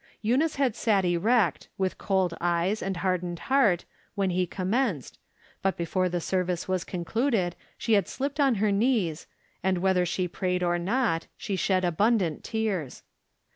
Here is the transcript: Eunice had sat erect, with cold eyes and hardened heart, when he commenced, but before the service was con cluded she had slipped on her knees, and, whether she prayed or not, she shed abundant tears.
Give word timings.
Eunice 0.23 0.55
had 0.55 0.75
sat 0.75 1.05
erect, 1.05 1.67
with 1.77 1.99
cold 1.99 2.35
eyes 2.41 2.81
and 2.81 2.97
hardened 3.05 3.37
heart, 3.53 3.85
when 4.15 4.31
he 4.31 4.47
commenced, 4.47 5.19
but 5.61 5.77
before 5.77 6.09
the 6.09 6.19
service 6.19 6.67
was 6.67 6.83
con 6.83 7.05
cluded 7.05 7.53
she 7.77 7.93
had 7.93 8.07
slipped 8.07 8.39
on 8.39 8.55
her 8.55 8.71
knees, 8.71 9.27
and, 9.61 9.77
whether 9.77 10.03
she 10.03 10.27
prayed 10.27 10.63
or 10.63 10.79
not, 10.79 11.27
she 11.37 11.55
shed 11.55 11.85
abundant 11.85 12.43
tears. 12.43 13.03